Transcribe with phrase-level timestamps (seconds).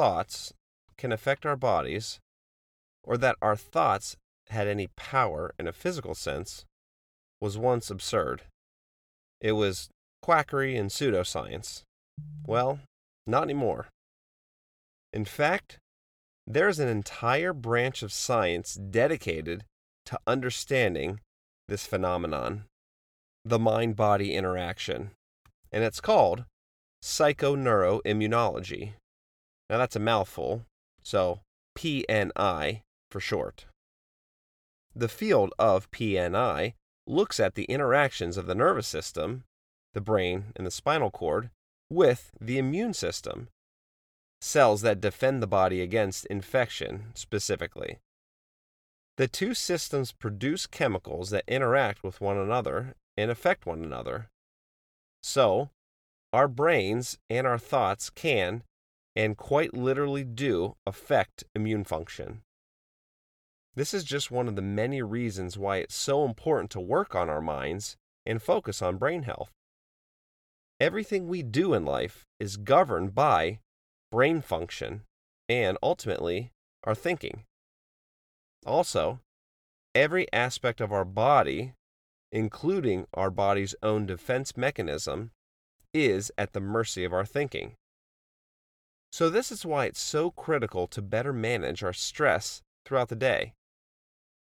[0.00, 0.54] thoughts
[0.96, 2.20] can affect our bodies,
[3.04, 4.16] or that our thoughts
[4.48, 6.64] had any power in a physical sense,
[7.38, 8.44] was once absurd.
[9.42, 9.90] It was
[10.22, 11.82] quackery and pseudoscience.
[12.46, 12.80] Well,
[13.26, 13.88] not anymore.
[15.12, 15.78] In fact,
[16.46, 19.64] there's an entire branch of science dedicated
[20.06, 21.20] to understanding
[21.68, 22.64] this phenomenon,
[23.44, 25.10] the mind body interaction,
[25.70, 26.46] and it's called
[27.04, 28.94] psychoneuroimmunology.
[29.70, 30.66] Now, that's a mouthful,
[31.00, 31.38] so
[31.78, 33.66] PNI for short.
[34.96, 36.74] The field of PNI
[37.06, 39.44] looks at the interactions of the nervous system,
[39.94, 41.50] the brain, and the spinal cord
[41.88, 43.46] with the immune system,
[44.40, 48.00] cells that defend the body against infection specifically.
[49.18, 54.30] The two systems produce chemicals that interact with one another and affect one another.
[55.22, 55.70] So,
[56.32, 58.64] our brains and our thoughts can,
[59.20, 62.40] and quite literally do, affect immune function.
[63.74, 67.28] This is just one of the many reasons why it's so important to work on
[67.28, 69.50] our minds and focus on brain health.
[70.80, 73.58] Everything we do in life is governed by
[74.10, 75.02] brain function
[75.50, 76.52] and ultimately
[76.84, 77.44] our thinking.
[78.64, 79.20] Also,
[79.94, 81.74] every aspect of our body,
[82.32, 85.30] including our body's own defense mechanism,
[85.92, 87.76] is at the mercy of our thinking.
[89.12, 93.54] So, this is why it's so critical to better manage our stress throughout the day.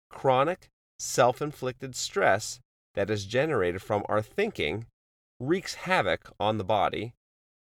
[0.10, 0.70] Chronic,
[1.00, 2.60] self inflicted stress
[2.94, 4.86] that is generated from our thinking
[5.40, 7.14] wreaks havoc on the body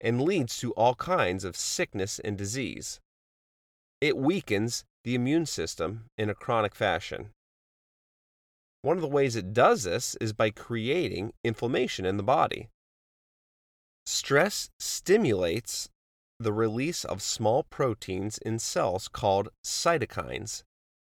[0.00, 3.00] and leads to all kinds of sickness and disease.
[4.00, 7.30] It weakens the immune system in a chronic fashion.
[8.82, 12.68] One of the ways it does this is by creating inflammation in the body.
[14.06, 15.90] Stress stimulates
[16.40, 20.62] the release of small proteins in cells called cytokines,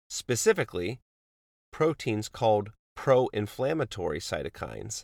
[0.09, 1.01] specifically,
[1.71, 5.03] proteins called pro inflammatory cytokines.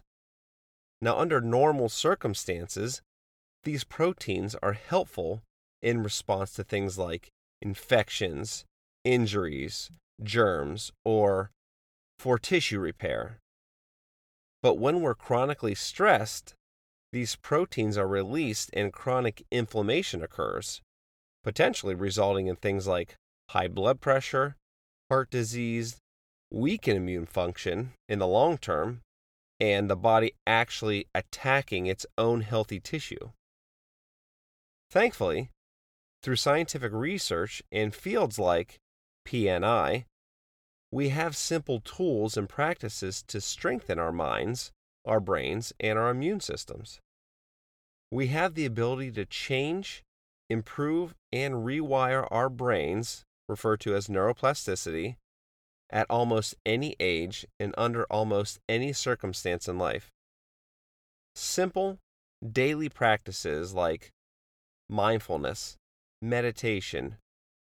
[1.02, 3.02] Now, under normal circumstances,
[3.66, 5.42] these proteins are helpful
[5.82, 7.30] in response to things like
[7.62, 8.64] infections,
[9.04, 9.92] injuries,
[10.24, 11.52] germs, or
[12.18, 13.40] for tissue repair.
[14.62, 16.56] But when we're chronically stressed,
[17.14, 20.82] these proteins are released and chronic inflammation occurs,
[21.44, 23.16] potentially resulting in things like
[23.52, 24.56] high blood pressure,
[25.12, 25.98] heart disease,
[26.52, 29.02] weakened immune function in the long term,
[29.60, 33.30] and the body actually attacking its own healthy tissue.
[34.90, 35.52] Thankfully,
[36.24, 38.80] through scientific research in fields like
[39.28, 40.06] PNI,
[40.92, 44.72] we have simple tools and practices to strengthen our minds,
[45.06, 47.00] our brains, and our immune systems.
[48.12, 50.04] We have the ability to change,
[50.50, 55.16] improve, and rewire our brains, referred to as neuroplasticity,
[55.90, 60.12] at almost any age and under almost any circumstance in life.
[61.36, 62.00] Simple,
[62.52, 64.12] daily practices like
[64.90, 65.78] mindfulness,
[66.22, 67.18] meditation,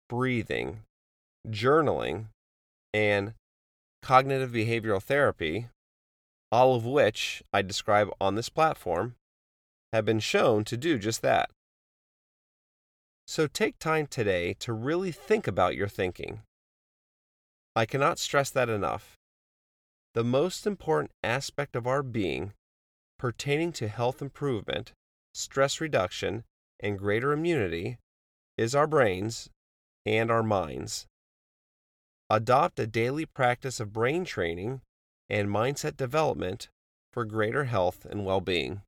[0.08, 0.80] breathing,
[1.48, 2.26] journaling,
[2.92, 3.34] and
[4.02, 5.68] cognitive behavioral therapy,
[6.52, 9.16] all of which I describe on this platform,
[9.92, 11.50] have been shown to do just that.
[13.26, 16.42] So take time today to really think about your thinking.
[17.74, 19.16] I cannot stress that enough.
[20.12, 22.52] The most important aspect of our being
[23.18, 24.92] pertaining to health improvement,
[25.32, 26.44] stress reduction,
[26.80, 27.96] and greater immunity
[28.58, 29.48] is our brains
[30.04, 31.06] and our minds.
[32.28, 34.82] Adopt a daily practice of brain training
[35.32, 36.68] and mindset development
[37.10, 38.82] for greater health and well being.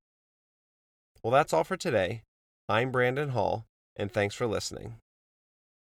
[1.22, 2.22] Well, that's all for today.
[2.68, 3.64] I'm Brandon Hall,
[3.96, 4.96] and thanks for listening.